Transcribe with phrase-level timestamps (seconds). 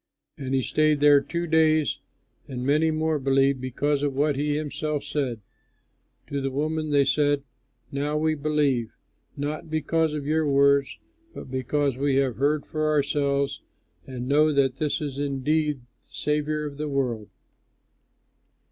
[0.35, 1.99] And he stayed there two days,
[2.47, 5.41] and many more believed because of what he himself said.
[6.25, 7.43] To the woman they said,
[7.91, 8.95] "Now we believe,
[9.37, 10.97] not because of your words
[11.35, 13.61] but because we have heard for ourselves
[14.07, 17.29] and know that this is indeed the Saviour of the world."